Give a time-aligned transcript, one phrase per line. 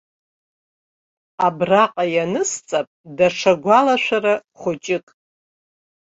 [1.45, 5.05] Абраҟа инацысҵап даҽа гәалашәара хәыҷык.